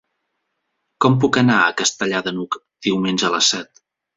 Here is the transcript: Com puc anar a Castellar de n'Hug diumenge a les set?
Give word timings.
Com 1.05 1.17
puc 1.25 1.37
anar 1.43 1.59
a 1.67 1.75
Castellar 1.83 2.25
de 2.29 2.35
n'Hug 2.39 2.59
diumenge 2.89 3.29
a 3.31 3.35
les 3.37 3.53
set? 3.57 3.89